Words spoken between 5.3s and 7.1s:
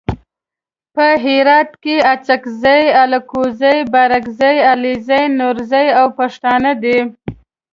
نورزي او پښتانه دي.